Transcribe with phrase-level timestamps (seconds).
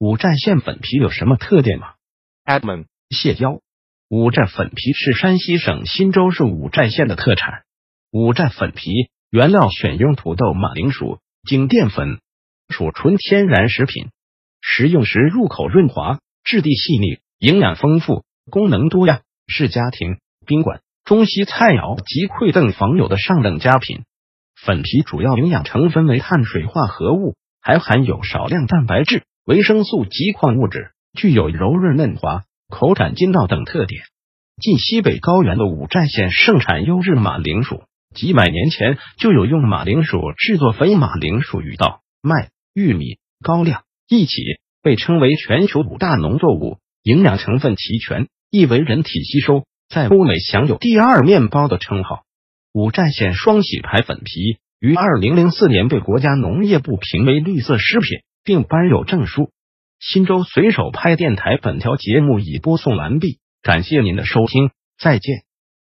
[0.00, 1.88] 五寨县粉皮有什么特点吗
[2.46, 3.60] ？Admin 蟹胶，
[4.08, 7.64] 五寨粉皮是山西省忻州市五寨县的特产。
[8.10, 8.90] 五寨粉皮
[9.28, 12.18] 原料选用土豆、马铃薯、精淀粉，
[12.70, 14.08] 属纯天然食品。
[14.62, 24.04] 食用时入口润滑，质地细腻，营养丰富，功能多样，是家庭、宾馆、中西菜肴及馈赠访友的上等佳品。
[24.56, 34.02] 粉皮主要营养成分为碳水化合物，还含有少量蛋白质、维生素及矿物质，具有柔润嫩滑、口感筋道等特点。
[34.60, 37.82] 近西北高原的五寨县盛产优质马铃薯，
[38.14, 43.82] 几百年前就有用马铃薯制作肥马铃薯与稻、麦、玉米、高粱。
[44.08, 44.42] 一起
[44.82, 52.24] 被称为全球五大农作物，营养成分齐全，易为人体吸收，在欧美享有“第二面包”的称号。
[52.72, 59.50] 五寨县双喜牌粉皮于二零零四年被国家农业部评为绿色食品，并颁有证书。
[59.98, 65.49] 新州随手拍电台本条节目已播送完毕，感谢您的收听，再见。